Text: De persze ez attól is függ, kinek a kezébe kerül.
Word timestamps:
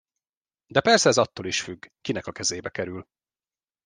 De 0.67 0.81
persze 0.81 1.09
ez 1.09 1.17
attól 1.17 1.45
is 1.45 1.61
függ, 1.61 1.85
kinek 2.01 2.25
a 2.27 2.31
kezébe 2.31 2.69
kerül. 2.69 3.05